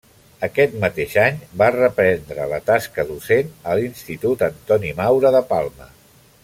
[0.45, 5.93] Aquest mateix any, va reprendre la tasca docent a l'institut Antoni Maura de Palma.